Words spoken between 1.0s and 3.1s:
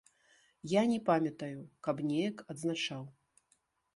памятаю, каб неяк адзначаў.